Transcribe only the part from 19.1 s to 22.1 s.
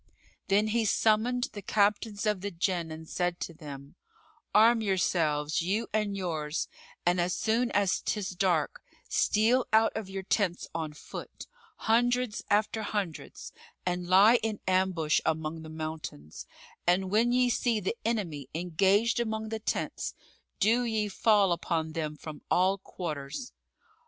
among the tents, do ye fall upon